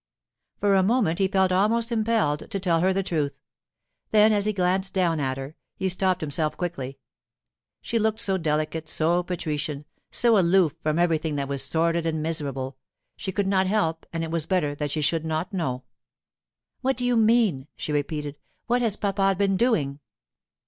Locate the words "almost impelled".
1.51-2.49